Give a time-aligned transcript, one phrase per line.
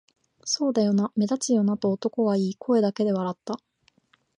[0.45, 3.59] 「そうだよな、目立つよな」と男は言い、声だけで笑った